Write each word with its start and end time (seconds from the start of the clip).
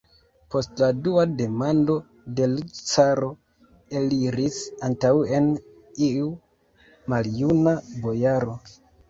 Post 0.53 0.79
la 0.83 0.87
dua 1.07 1.25
demando 1.41 1.97
de 2.39 2.47
l' 2.53 2.63
caro 2.93 3.27
eliris 4.01 4.57
antaŭen 4.89 5.53
iu 6.09 6.33
maljuna 7.15 7.77
bojaro. 8.09 8.59